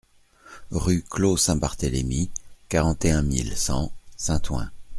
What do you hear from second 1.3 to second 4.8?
Saint-Barthélémy, quarante et un mille cent Saint-Ouen